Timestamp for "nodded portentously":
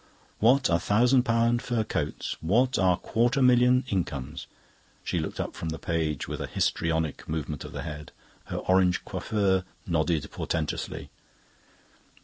9.85-11.11